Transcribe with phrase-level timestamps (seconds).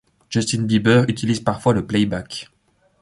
[0.31, 2.49] Justin Bieber utilise parfois le playback.